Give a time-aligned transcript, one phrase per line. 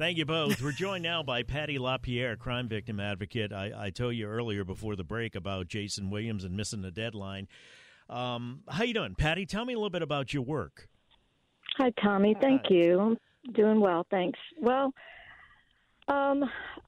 [0.00, 0.62] Thank you both.
[0.62, 3.52] We're joined now by Patty LaPierre, crime victim advocate.
[3.52, 7.48] I, I told you earlier before the break about Jason Williams and missing the deadline.
[8.08, 9.44] Um, how you doing, Patty?
[9.44, 10.88] Tell me a little bit about your work.
[11.76, 12.34] Hi, Tommy.
[12.40, 12.74] Thank Hi.
[12.74, 13.18] you.
[13.52, 14.38] Doing well, thanks.
[14.58, 14.94] Well,
[16.08, 16.44] um,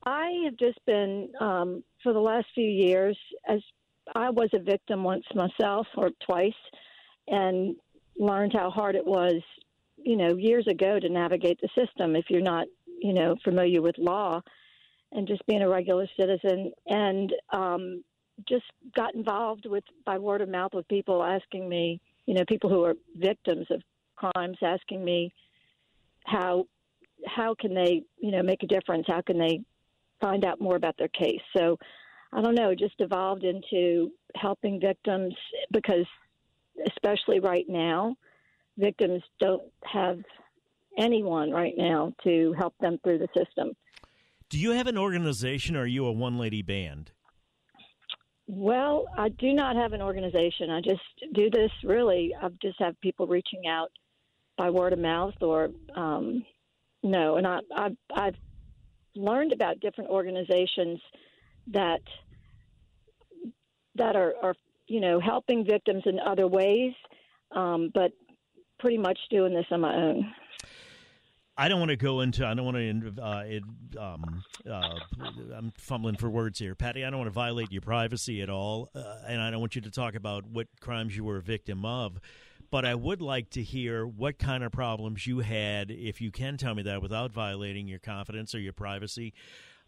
[0.06, 3.60] I have just been um, for the last few years, as
[4.14, 6.52] I was a victim once myself, or twice,
[7.28, 7.76] and
[8.18, 9.34] learned how hard it was,
[9.98, 12.66] you know, years ago to navigate the system if you're not
[13.02, 14.40] you know, familiar with law
[15.12, 18.02] and just being a regular citizen and um,
[18.48, 18.64] just
[18.96, 22.84] got involved with by word of mouth with people asking me, you know, people who
[22.84, 23.82] are victims of
[24.16, 25.32] crimes asking me
[26.24, 26.66] how
[27.26, 29.04] how can they, you know, make a difference?
[29.06, 29.60] How can they
[30.20, 31.40] find out more about their case?
[31.56, 31.78] So
[32.32, 35.34] I don't know, just evolved into helping victims
[35.70, 36.06] because
[36.86, 38.16] especially right now,
[38.78, 40.18] victims don't have
[40.98, 43.72] anyone right now to help them through the system.
[44.48, 47.12] Do you have an organization or are you a one lady band?
[48.46, 50.68] Well, I do not have an organization.
[50.68, 51.00] I just
[51.34, 52.34] do this really.
[52.40, 53.90] I just have people reaching out
[54.58, 56.44] by word of mouth or um,
[57.02, 57.36] no.
[57.36, 58.36] And I, I, I've
[59.14, 61.00] learned about different organizations
[61.68, 62.00] that
[63.94, 64.54] that are, are
[64.86, 66.92] you know helping victims in other ways,
[67.52, 68.12] um, but
[68.78, 70.32] pretty much doing this on my own.
[71.56, 72.46] I don't want to go into.
[72.46, 73.22] I don't want to.
[73.22, 73.62] Uh, it,
[73.98, 74.98] um, uh,
[75.54, 77.04] I'm fumbling for words here, Patty.
[77.04, 79.82] I don't want to violate your privacy at all, uh, and I don't want you
[79.82, 82.18] to talk about what crimes you were a victim of.
[82.70, 86.56] But I would like to hear what kind of problems you had, if you can
[86.56, 89.34] tell me that without violating your confidence or your privacy.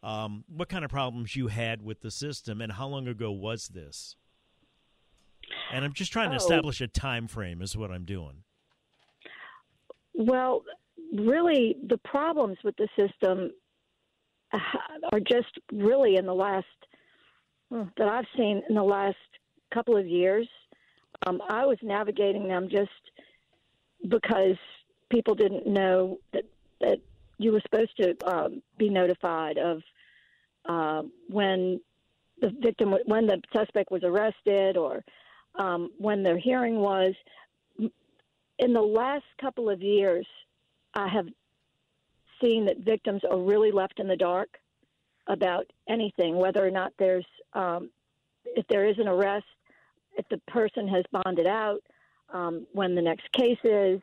[0.03, 3.69] Um, what kind of problems you had with the system, and how long ago was
[3.69, 4.17] this?
[5.73, 6.37] And I'm just trying to oh.
[6.37, 7.63] establish a time frame.
[7.63, 8.43] Is what I'm doing.
[10.13, 10.63] Well,
[11.15, 13.51] really the problems with the system
[14.53, 14.59] uh,
[15.13, 16.67] are just really in the last
[17.71, 19.17] that I've seen in the last
[19.73, 20.49] couple of years.
[21.27, 22.91] Um, I was navigating them just
[24.09, 24.57] because
[25.11, 26.45] people didn't know that
[26.81, 26.99] that
[27.39, 29.83] you were supposed to um, be notified of
[30.69, 31.81] uh, when
[32.41, 35.05] the victim when the suspect was arrested or
[35.59, 37.15] um, when their hearing was.
[38.61, 40.27] In the last couple of years,
[40.95, 41.27] I have
[42.43, 44.49] seen that victims are really left in the dark
[45.27, 47.91] about anything, whether or not there's um,
[48.45, 49.47] if there is an arrest,
[50.17, 51.81] if the person has bonded out,
[52.33, 54.01] um, when the next case is,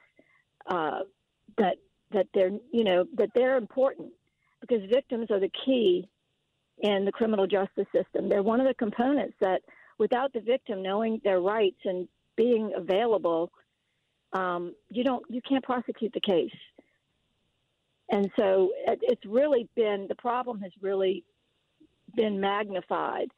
[0.68, 1.02] uh,
[1.58, 1.78] that
[2.12, 4.12] that they're you know that they're important
[4.62, 6.08] because victims are the key
[6.80, 8.30] in the criminal justice system.
[8.30, 9.62] They're one of the components that
[9.98, 13.52] without the victim knowing their rights and being available,
[14.34, 16.56] um, you don't you can't prosecute the case.
[18.12, 21.24] And so it's really been the problem has really
[22.14, 23.30] been magnified.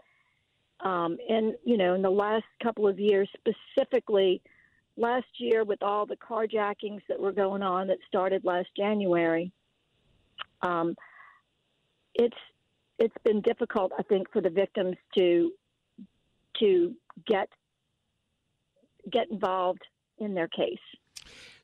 [0.80, 4.42] Um, and you know, in the last couple of years, specifically
[4.98, 9.52] last year with all the carjackings that were going on that started last January,
[10.64, 10.96] um,
[12.16, 12.38] it's
[12.98, 15.52] it's been difficult, I think, for the victims to
[16.60, 16.96] to
[17.28, 17.48] get
[19.12, 19.84] get involved
[20.18, 20.78] in their case.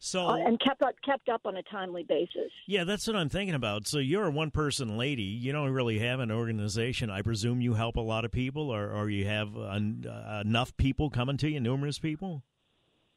[0.02, 2.52] So uh, and kept up kept up on a timely basis.
[2.68, 3.86] Yeah, that's what I'm thinking about.
[3.86, 5.24] So you're a one person lady.
[5.24, 7.10] You don't really have an organization.
[7.10, 11.10] I presume you help a lot of people, or, or you have uh, enough people
[11.10, 12.44] coming to you, numerous people.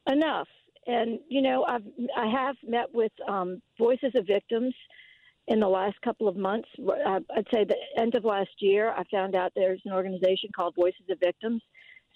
[0.08, 0.48] Enough,
[0.88, 1.84] and you know, I've
[2.16, 4.74] I have met with um, Voices of Victims
[5.46, 6.68] in the last couple of months.
[6.80, 10.74] Uh, I'd say the end of last year, I found out there's an organization called
[10.74, 11.62] Voices of Victims.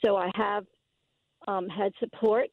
[0.04, 0.64] So I have
[1.46, 2.48] um, had support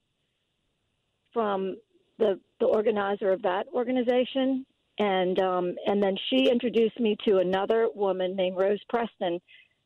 [1.34, 1.76] from
[2.20, 4.66] the the organizer of that organization,
[5.00, 9.40] and um, and then she introduced me to another woman named Rose Preston,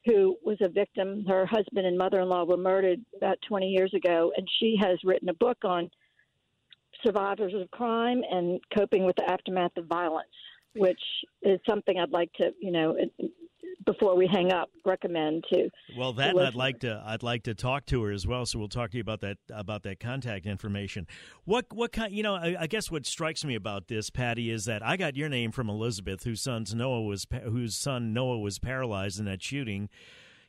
[0.06, 1.26] who was a victim.
[1.28, 5.34] Her husband and mother-in-law were murdered about 20 years ago, and she has written a
[5.34, 5.90] book on
[7.06, 10.28] survivors of crime and coping with the aftermath of violence,
[10.76, 11.02] which
[11.44, 12.96] is something I'd like to, you know,
[13.88, 17.56] before we hang up recommend to well that to i'd like to i'd like to
[17.56, 20.46] talk to her as well so we'll talk to you about that about that contact
[20.46, 21.08] information
[21.46, 24.66] what what kind you know I, I, guess what strikes me about this patty is
[24.66, 28.60] that i got your name from elizabeth whose son's noah was whose son noah was
[28.60, 29.90] paralyzed in that shooting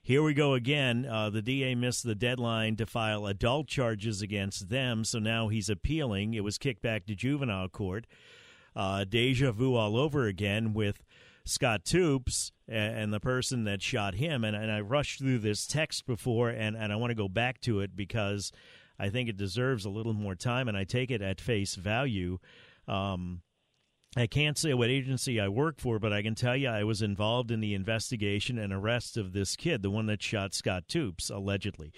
[0.00, 1.04] here we go again.
[1.04, 5.68] Uh, the DA missed the deadline to file adult charges against them, so now he's
[5.68, 6.32] appealing.
[6.32, 8.06] It was kicked back to juvenile court.
[8.74, 11.04] Uh, deja vu all over again with
[11.48, 14.44] Scott Toups and the person that shot him.
[14.44, 17.60] And, and I rushed through this text before, and, and I want to go back
[17.62, 18.52] to it because
[18.98, 22.38] I think it deserves a little more time, and I take it at face value.
[22.86, 23.40] Um,
[24.18, 27.02] I can't say what agency I work for, but I can tell you I was
[27.02, 31.30] involved in the investigation and arrest of this kid, the one that shot Scott Toups,
[31.30, 31.92] allegedly.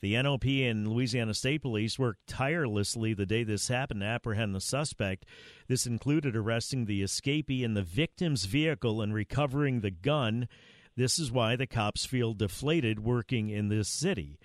[0.00, 4.60] The NOPD and Louisiana State Police worked tirelessly the day this happened to apprehend the
[4.62, 5.26] suspect.
[5.68, 10.48] This included arresting the escapee in the victim's vehicle and recovering the gun.
[10.96, 14.38] This is why the cops feel deflated working in this city.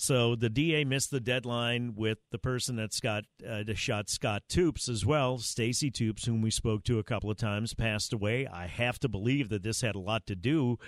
[0.00, 4.88] So the DA missed the deadline with the person that Scott uh, shot Scott Toups
[4.88, 5.36] as well.
[5.36, 8.46] Stacy Toups, whom we spoke to a couple of times, passed away.
[8.46, 10.78] I have to believe that this had a lot to do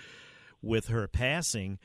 [0.62, 1.78] with her passing.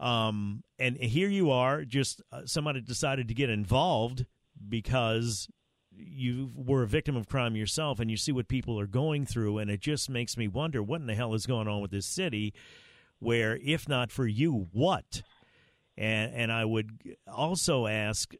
[0.00, 4.26] Um, and here you are, just uh, somebody decided to get involved
[4.68, 5.46] because
[5.92, 9.58] you were a victim of crime yourself and you see what people are going through.
[9.58, 12.06] And it just makes me wonder what in the hell is going on with this
[12.06, 12.52] city
[13.20, 15.22] where, if not for you, what?
[15.96, 18.34] And, and I would also ask,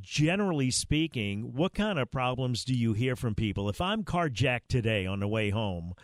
[0.00, 3.68] generally speaking, what kind of problems do you hear from people?
[3.68, 5.94] If I'm carjacked today on the way home,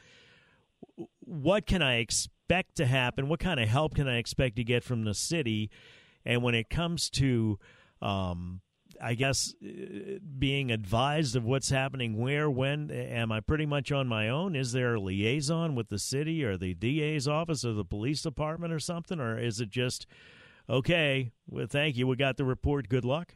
[1.20, 3.28] what can I expect to happen?
[3.28, 5.70] What kind of help can I expect to get from the city?
[6.25, 7.58] And when it comes to,
[8.02, 8.60] um,
[9.00, 14.08] I guess, uh, being advised of what's happening where, when, am I pretty much on
[14.08, 14.56] my own?
[14.56, 18.72] Is there a liaison with the city or the DA's office or the police department
[18.72, 19.20] or something?
[19.20, 20.06] Or is it just
[20.68, 22.06] okay, well, thank you.
[22.06, 22.88] We got the report.
[22.88, 23.34] Good luck.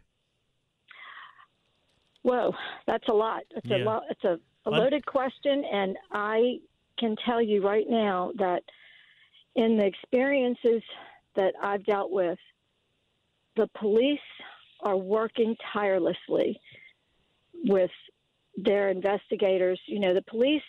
[2.23, 2.55] Whoa,
[2.87, 3.43] that's a lot.
[3.51, 3.79] It's yeah.
[3.79, 4.03] a lot.
[4.11, 6.59] It's a, a loaded question, and I
[6.99, 8.63] can tell you right now that
[9.57, 10.83] in the experiences
[11.35, 12.39] that I've dealt with,
[13.57, 14.19] the police
[14.83, 16.61] are working tirelessly
[17.65, 17.91] with
[18.57, 19.81] their investigators.
[19.87, 20.63] You know, the police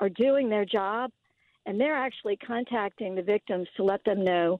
[0.00, 1.10] are doing their job,
[1.66, 4.58] and they're actually contacting the victims to let them know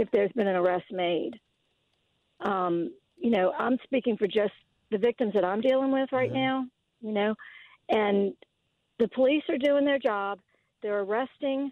[0.00, 1.32] if there's been an arrest made.
[2.40, 4.54] Um, you know, I'm speaking for just
[4.90, 6.40] the victims that I'm dealing with right mm-hmm.
[6.40, 6.66] now,
[7.02, 7.34] you know,
[7.90, 8.32] and
[8.98, 10.40] the police are doing their job.
[10.82, 11.70] They're arresting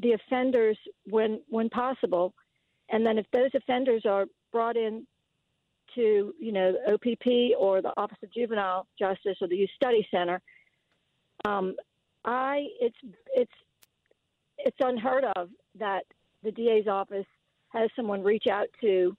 [0.00, 0.76] the offenders
[1.08, 2.34] when when possible,
[2.90, 5.06] and then if those offenders are brought in
[5.94, 10.06] to you know the OPP or the Office of Juvenile Justice or the Youth Study
[10.10, 10.42] Center,
[11.44, 11.76] um,
[12.24, 12.96] I it's
[13.34, 13.52] it's
[14.58, 15.48] it's unheard of
[15.78, 16.04] that
[16.42, 17.26] the DA's office
[17.76, 19.16] has someone reach out to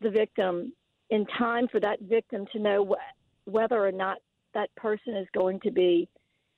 [0.00, 0.72] the victim
[1.10, 4.18] in time for that victim to know wh- whether or not
[4.54, 6.08] that person is going to be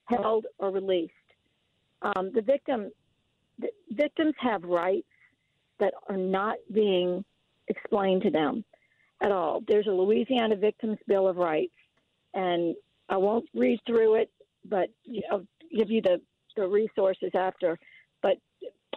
[0.04, 1.12] held or released.
[2.02, 2.90] Um, the victim,
[3.58, 5.08] the victims have rights
[5.80, 7.24] that are not being
[7.68, 8.64] explained to them
[9.20, 9.62] at all.
[9.66, 11.74] There's a Louisiana Victims Bill of Rights,
[12.34, 12.74] and
[13.08, 14.30] I won't read through it,
[14.64, 14.88] but
[15.30, 16.20] I'll give you the,
[16.56, 17.78] the resources after.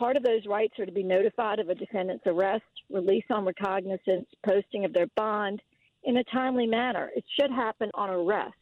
[0.01, 4.25] Part of those rights are to be notified of a defendant's arrest, release on recognizance,
[4.43, 5.61] posting of their bond
[6.03, 7.11] in a timely manner.
[7.15, 8.55] It should happen on arrest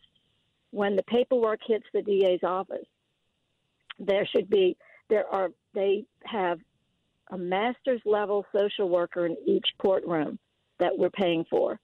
[0.71, 2.86] when the paperwork hits the DA's office.
[4.00, 4.75] There should be
[5.09, 6.59] there are they have
[7.31, 10.39] a master's level social worker in each courtroom
[10.80, 11.80] that we're paying for.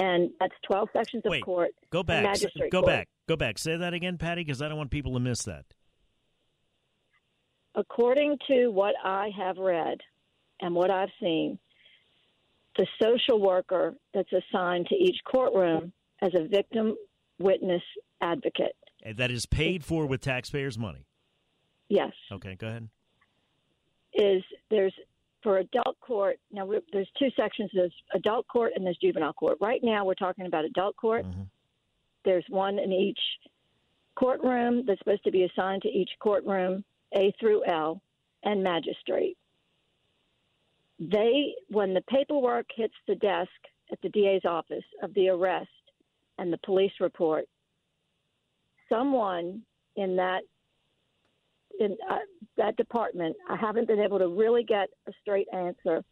[0.00, 1.70] And that's 12 sections of Wait, court.
[1.90, 2.24] Go back.
[2.72, 2.86] Go court.
[2.86, 3.08] back.
[3.28, 3.56] Go back.
[3.56, 5.64] Say that again, Patty, because I don't want people to miss that
[7.74, 9.98] according to what I have read
[10.60, 11.58] and what I've seen,
[12.76, 15.92] the social worker that's assigned to each courtroom
[16.22, 16.96] as a victim
[17.38, 17.82] witness
[18.20, 18.76] advocate.
[19.02, 21.06] And that is paid for with taxpayers' money?
[21.88, 22.12] Yes.
[22.32, 22.88] Okay, go ahead.
[24.14, 24.94] Is there's
[25.42, 29.58] for adult court, now there's two sections there's adult court and there's juvenile court.
[29.60, 31.26] Right now we're talking about adult court.
[31.26, 31.42] Mm-hmm.
[32.24, 33.18] There's one in each
[34.16, 38.00] courtroom that's supposed to be assigned to each courtroom a through L,
[38.42, 39.36] and magistrate.
[40.98, 43.50] They, when the paperwork hits the desk
[43.90, 45.68] at the DA's office of the arrest
[46.38, 47.46] and the police report,
[48.88, 49.62] someone
[49.96, 50.42] in that
[51.80, 52.18] in uh,
[52.56, 56.04] that department, I haven't been able to really get a straight answer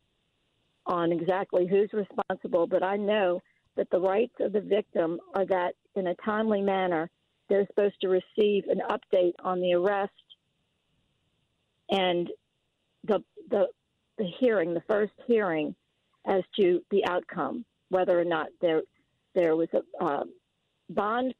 [0.87, 3.41] on exactly who's responsible, but I know
[3.77, 7.09] that the rights of the victim are that in a timely manner
[7.49, 10.13] they're supposed to receive an update on the arrest
[11.91, 12.31] and
[13.05, 13.67] the the
[14.19, 15.75] the hearing, the first hearing,
[16.27, 18.83] as to the outcome, whether or not there
[19.35, 20.25] there was a uh,
[20.91, 21.35] bond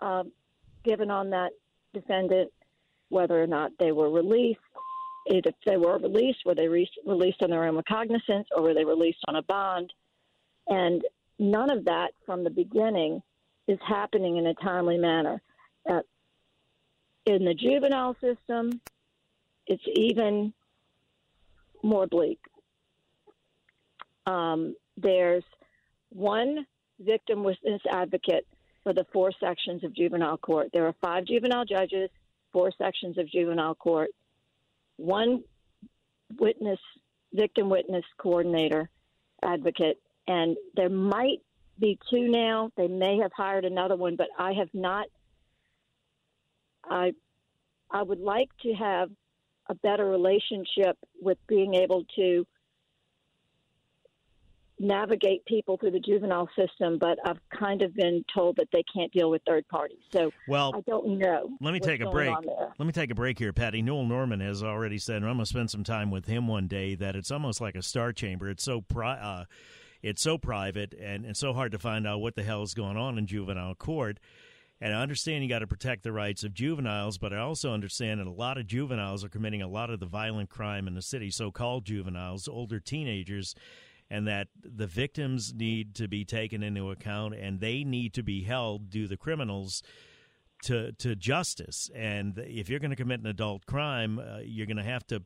[0.00, 0.24] uh,
[0.84, 1.52] given on that
[1.94, 2.50] defendant,
[3.08, 4.60] whether or not they were released.
[5.26, 8.84] If they were released, were they re- released on their own recognizance, or were they
[8.84, 9.92] released on a bond?
[10.66, 11.02] And
[11.38, 13.22] none of that from the beginning
[13.68, 15.40] is happening in a timely manner.
[15.88, 16.00] Uh,
[17.26, 18.80] in the juvenile system,
[19.72, 20.52] it's even
[21.82, 22.38] more bleak.
[24.26, 25.44] Um, there's
[26.10, 26.66] one
[27.00, 28.46] victim witness advocate
[28.82, 30.68] for the four sections of juvenile court.
[30.74, 32.10] There are five juvenile judges,
[32.52, 34.10] four sections of juvenile court,
[34.96, 35.42] one
[36.38, 36.78] witness,
[37.32, 38.90] victim witness coordinator,
[39.42, 39.98] advocate,
[40.28, 41.40] and there might
[41.78, 42.70] be two now.
[42.76, 45.06] They may have hired another one, but I have not.
[46.84, 47.14] I
[47.90, 49.10] I would like to have
[49.68, 52.46] a better relationship with being able to
[54.78, 59.12] navigate people through the juvenile system, but I've kind of been told that they can't
[59.12, 60.00] deal with third parties.
[60.10, 61.50] So well, I don't know.
[61.60, 62.34] Let me take a break.
[62.78, 63.80] Let me take a break here, Patty.
[63.80, 66.66] Newell Normand has already said, and I'm going to spend some time with him one
[66.66, 66.96] day.
[66.96, 68.50] That it's almost like a star chamber.
[68.50, 69.44] It's so pri- uh,
[70.02, 72.96] it's so private and it's so hard to find out what the hell is going
[72.96, 74.18] on in juvenile court.
[74.82, 78.18] And I understand you got to protect the rights of juveniles, but I also understand
[78.18, 81.02] that a lot of juveniles are committing a lot of the violent crime in the
[81.02, 83.54] city, so called juveniles, older teenagers
[84.12, 88.42] and that the victims need to be taken into account and they need to be
[88.42, 89.82] held do the criminals
[90.62, 91.90] to to justice.
[91.94, 95.22] And if you're going to commit an adult crime uh, you're going to have to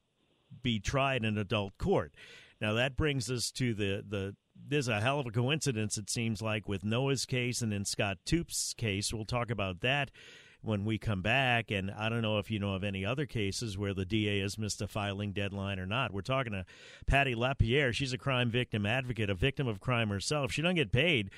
[0.63, 2.15] be tried in adult court.
[2.61, 4.37] Now that brings us to the the
[4.69, 8.19] there's a hell of a coincidence it seems like with Noah's case and in Scott
[8.25, 10.11] Toups's case we'll talk about that
[10.67, 11.71] when we come back.
[11.71, 14.59] And I don't know if you know of any other cases where the DA has
[14.59, 16.13] missed a filing deadline or not.
[16.13, 16.65] We're talking to
[17.07, 17.93] Patty Lapierre.
[17.93, 20.53] She's a crime victim advocate, a victim of crime herself.
[20.53, 21.31] She doesn't get paid.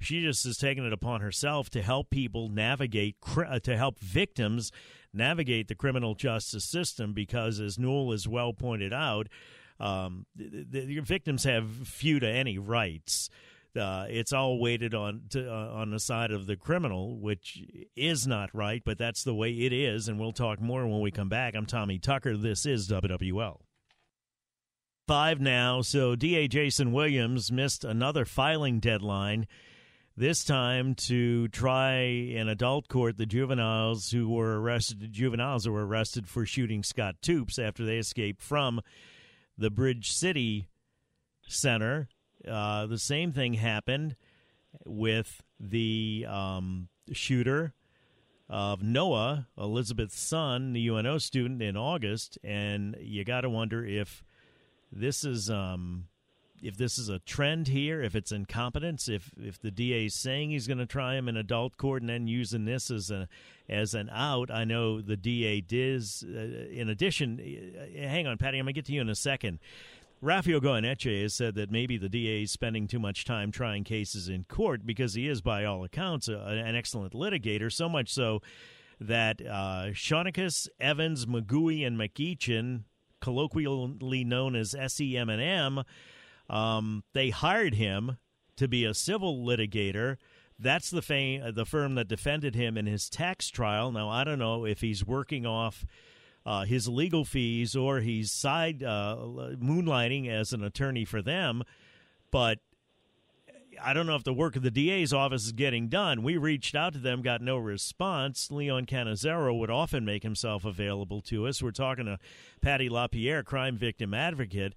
[0.00, 4.70] She just has taken it upon herself to help people navigate, uh, to help victims
[5.14, 9.28] navigate the criminal justice system because, as Newell has well pointed out,
[9.80, 13.28] um, the, the, victims have few to any rights
[13.76, 17.62] uh, it's all weighted on to, uh, on the side of the criminal, which
[17.96, 20.08] is not right, but that's the way it is.
[20.08, 21.54] And we'll talk more when we come back.
[21.56, 22.36] I'm Tommy Tucker.
[22.36, 23.60] This is WWL.
[25.08, 25.82] Five now.
[25.82, 29.46] So DA Jason Williams missed another filing deadline.
[30.16, 35.72] This time to try in adult court the juveniles who were arrested, the juveniles who
[35.72, 38.80] were arrested for shooting Scott Toups after they escaped from
[39.56, 40.68] the Bridge City
[41.46, 42.08] Center
[42.48, 44.16] uh, the same thing happened
[44.84, 47.74] with the um, shooter
[48.48, 54.22] of Noah, Elizabeth's son, the UNO student, in August, and you got to wonder if
[54.92, 56.08] this is um,
[56.62, 60.50] if this is a trend here, if it's incompetence, if if the DA is saying
[60.50, 63.28] he's going to try him in adult court and then using this as a
[63.68, 64.50] as an out.
[64.50, 66.02] I know the DA did.
[66.24, 69.14] Uh, in addition, uh, hang on, Patty, I'm going to get to you in a
[69.14, 69.58] second.
[70.20, 74.28] Rafael Goyeneche has said that maybe the DA is spending too much time trying cases
[74.28, 78.40] in court because he is, by all accounts, a, an excellent litigator, so much so
[79.00, 79.90] that uh,
[80.80, 82.84] Evans, McGoey, and McEachin,
[83.20, 85.82] colloquially known as SEM&M,
[86.48, 88.18] um, they hired him
[88.56, 90.16] to be a civil litigator.
[90.58, 93.90] That's the, fame, the firm that defended him in his tax trial.
[93.90, 95.84] Now, I don't know if he's working off–
[96.46, 99.16] uh, his legal fees or he's side uh,
[99.58, 101.62] moonlighting as an attorney for them.
[102.30, 102.58] But
[103.82, 106.22] I don't know if the work of the DA's office is getting done.
[106.22, 108.50] We reached out to them, got no response.
[108.50, 111.62] Leon Cannizzaro would often make himself available to us.
[111.62, 112.18] We're talking to
[112.60, 114.74] Patty LaPierre, crime victim advocate.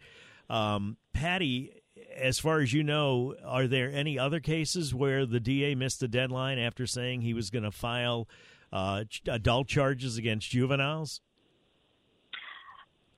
[0.50, 1.72] Um, Patty,
[2.16, 6.08] as far as you know, are there any other cases where the DA missed the
[6.08, 8.28] deadline after saying he was going to file
[8.72, 11.22] uh, adult charges against juveniles?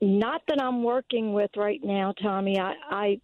[0.01, 2.57] Not that I'm working with right now, Tommy.
[2.57, 3.21] I, I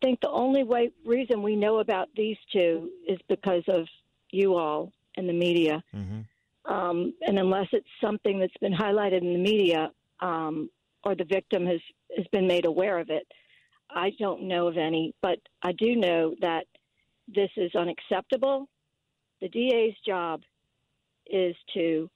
[0.00, 3.86] think the only way reason we know about these two is because of
[4.30, 5.82] you all and the media.
[5.94, 6.72] Mm-hmm.
[6.72, 10.70] Um, and unless it's something that's been highlighted in the media um,
[11.04, 11.80] or the victim has,
[12.16, 13.26] has been made aware of it,
[13.90, 15.14] I don't know of any.
[15.22, 16.66] But I do know that
[17.28, 18.68] this is unacceptable.
[19.40, 20.42] The DA's job
[21.26, 22.10] is to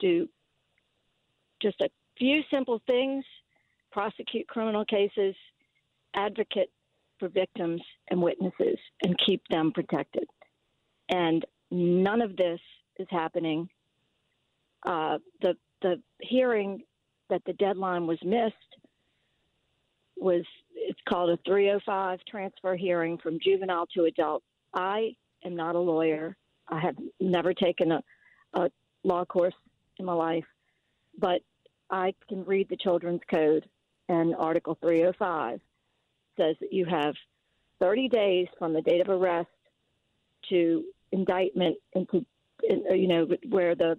[0.00, 0.28] do
[1.60, 3.24] just a few simple things
[3.90, 5.34] prosecute criminal cases,
[6.14, 6.70] advocate
[7.18, 10.24] for victims and witnesses, and keep them protected.
[11.08, 12.60] And none of this
[12.98, 13.68] is happening.
[14.86, 16.82] Uh, the the hearing
[17.30, 18.54] that the deadline was missed
[20.16, 20.44] was
[20.74, 24.42] it's called a 305 transfer hearing from juvenile to adult.
[24.74, 26.36] I am not a lawyer.
[26.68, 28.02] I have never taken a,
[28.54, 28.70] a
[29.04, 29.54] law course
[29.98, 30.44] in my life,
[31.18, 31.42] but
[31.90, 33.64] I can read the Children's Code,
[34.08, 35.60] and Article 305
[36.36, 37.14] says that you have
[37.80, 39.48] 30 days from the date of arrest
[40.50, 42.24] to indictment into,
[42.62, 43.98] you know, where the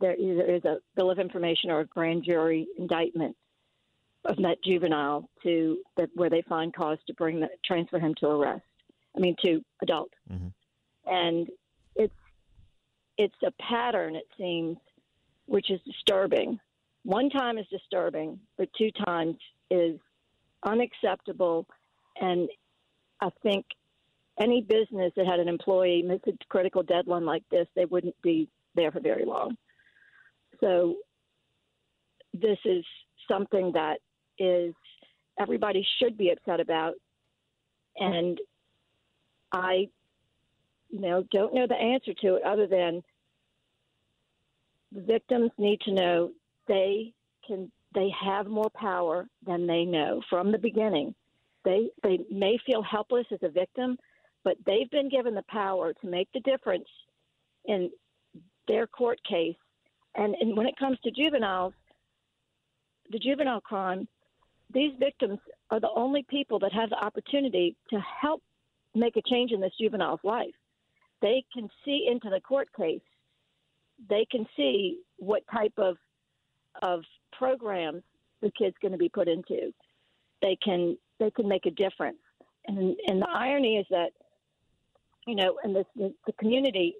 [0.00, 3.36] there either is a bill of information or a grand jury indictment
[4.24, 5.78] of that juvenile to
[6.14, 8.62] where they find cause to bring the, transfer him to arrest.
[9.16, 10.48] I mean to adult, mm-hmm.
[11.12, 11.48] and
[11.96, 12.14] it's
[13.18, 14.76] it's a pattern, it seems,
[15.46, 16.58] which is disturbing.
[17.02, 19.36] One time is disturbing, but two times
[19.70, 19.98] is
[20.64, 21.66] unacceptable.
[22.20, 22.48] And
[23.20, 23.66] I think
[24.40, 28.48] any business that had an employee miss a critical deadline like this, they wouldn't be
[28.74, 29.56] there for very long.
[30.60, 30.96] So
[32.32, 32.84] this is
[33.28, 33.98] something that
[34.38, 34.74] is
[35.38, 36.94] everybody should be upset about,
[37.96, 38.38] and
[39.52, 39.88] I,
[40.90, 43.02] you know, don't know the answer to it other than
[44.92, 46.30] the victims need to know
[46.68, 47.12] they
[47.46, 51.14] can they have more power than they know from the beginning.
[51.64, 53.98] They they may feel helpless as a victim,
[54.44, 56.88] but they've been given the power to make the difference
[57.64, 57.90] in
[58.68, 59.56] their court case.
[60.14, 61.74] And, and when it comes to juveniles,
[63.10, 64.08] the juvenile crime,
[64.72, 65.38] these victims
[65.70, 68.42] are the only people that have the opportunity to help
[68.94, 70.54] make a change in this juvenile's life.
[71.22, 73.00] They can see into the court case.
[74.08, 75.96] They can see what type of
[76.82, 77.02] of
[77.32, 78.02] programs
[78.40, 79.72] the kid's going to be put into.
[80.40, 82.18] They can they can make a difference.
[82.66, 84.10] And and the irony is that
[85.26, 86.94] you know, the, the, the community,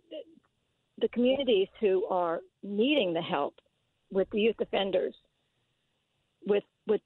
[1.00, 3.54] the communities who are needing the help
[4.10, 5.14] with the youth offenders,
[6.46, 7.00] with with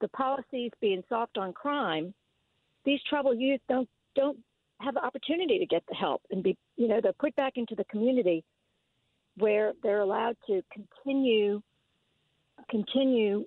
[0.00, 2.14] the policies being soft on crime,
[2.84, 4.38] these troubled youth don't don't
[4.80, 7.74] have the opportunity to get the help and be you know they're put back into
[7.74, 8.44] the community
[9.36, 11.62] where they're allowed to continue
[12.68, 13.44] continue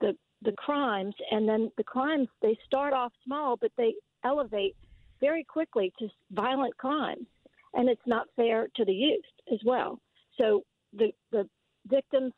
[0.00, 1.14] the the crimes.
[1.30, 4.76] And then the crimes they start off small but they elevate
[5.20, 7.26] very quickly to violent crimes
[7.74, 10.00] and it's not fair to the youth as well.
[10.38, 11.48] So the the
[11.86, 12.32] victims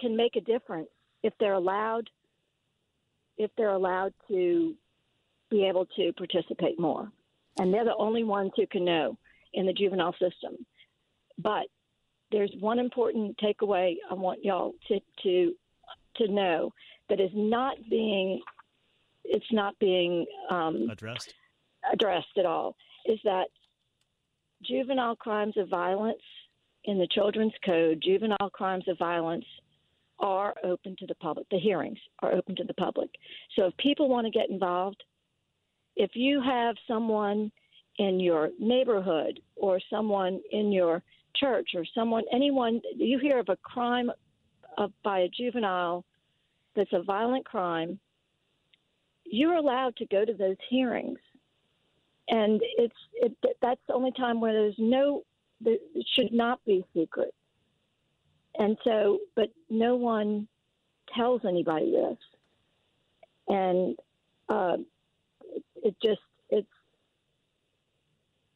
[0.00, 0.88] can make a difference
[1.22, 2.08] if they're allowed
[3.38, 4.74] if they're allowed to
[5.50, 7.10] be able to participate more.
[7.58, 9.16] And they're the only ones who can know
[9.54, 10.66] in the juvenile system.
[11.38, 11.66] But
[12.32, 15.54] there's one important takeaway I want y'all to to
[16.16, 16.72] to know
[17.08, 18.40] that is not being
[19.24, 21.34] it's not being um, addressed.
[21.92, 23.46] addressed at all is that
[24.64, 26.22] juvenile crimes of violence
[26.84, 29.44] in the children's code juvenile crimes of violence
[30.18, 31.46] are open to the public.
[31.50, 33.10] The hearings are open to the public.
[33.54, 35.02] So if people want to get involved
[35.96, 37.50] if you have someone
[37.98, 41.02] in your neighborhood or someone in your
[41.36, 44.10] church or someone anyone you hear of a crime
[44.78, 46.04] of, by a juvenile
[46.74, 47.98] that's a violent crime,
[49.24, 51.18] you're allowed to go to those hearings,
[52.28, 55.22] and it's it, that's the only time where there's no
[55.60, 55.76] there
[56.14, 57.34] should not be secret,
[58.58, 60.48] and so but no one
[61.14, 62.18] tells anybody this,
[63.48, 63.96] and
[64.48, 64.76] uh,
[65.82, 66.68] it, just it's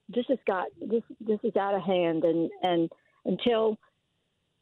[0.08, 2.90] this has got this this is out of hand, and and
[3.24, 3.78] until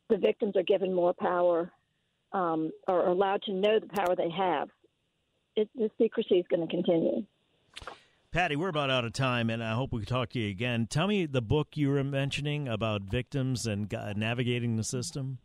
[0.08, 1.70] the victims are given more power
[2.32, 4.68] um, or allowed to know the power they have,
[5.56, 7.24] it, the secrecy is going to continue.
[8.30, 10.86] Patty, we're about out of time, and I hope we can talk to you again.
[10.86, 15.38] Tell me the book you were mentioning about victims and navigating the system.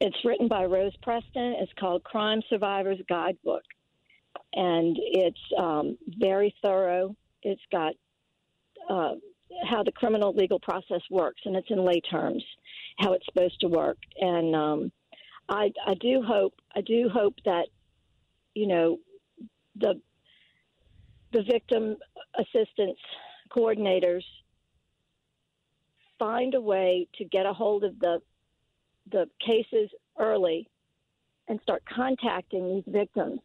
[0.00, 1.56] It's written by Rose Preston.
[1.58, 3.64] It's called Crime Survivors Guidebook,
[4.52, 7.16] and it's um, very thorough.
[7.42, 7.94] It's got
[8.88, 9.14] uh,
[9.68, 12.44] how the criminal legal process works, and it's in lay terms
[13.00, 13.98] how it's supposed to work.
[14.20, 14.92] And um,
[15.48, 17.66] I, I do hope I do hope that
[18.54, 18.98] you know
[19.74, 20.00] the
[21.34, 21.96] the victim
[22.38, 22.98] assistance
[23.54, 24.22] coordinators
[26.18, 28.20] find a way to get a hold of the
[29.10, 30.68] the cases early
[31.48, 33.40] and start contacting these victims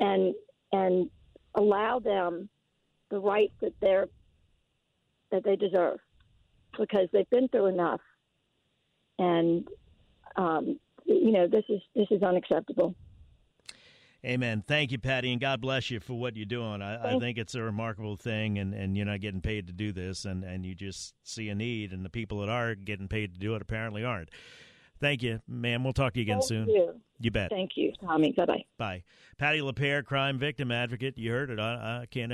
[0.00, 0.34] and
[0.72, 1.08] and
[1.54, 2.48] allow them
[3.10, 4.08] the rights that they're
[5.30, 5.98] that they deserve
[6.78, 8.00] because they've been through enough
[9.20, 9.68] and
[10.36, 12.94] um, you know this is this is unacceptable.
[14.24, 14.64] Amen.
[14.66, 16.80] Thank you, Patty, and God bless you for what you're doing.
[16.80, 19.92] I, I, think it's a remarkable thing, and, and you're not getting paid to do
[19.92, 23.34] this, and, and you just see a need, and the people that are getting paid
[23.34, 24.30] to do it apparently aren't.
[24.98, 25.84] Thank you, ma'am.
[25.84, 26.68] We'll talk to you again Thank soon.
[26.70, 26.94] You.
[27.20, 27.50] you bet.
[27.50, 28.32] Thank you, Tommy.
[28.32, 28.64] Bye bye.
[28.78, 29.02] Bye.
[29.36, 31.18] Patty LaPierre, crime victim advocate.
[31.18, 31.60] You heard it.
[31.60, 32.32] I, I can't